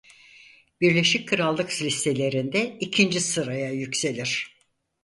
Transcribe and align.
Birleşik 0.81 1.27
Krallık 1.29 1.81
listelerinde 1.81 2.77
ikinci 2.79 3.19
sıraya 3.21 3.71
yükselir. 3.71 4.57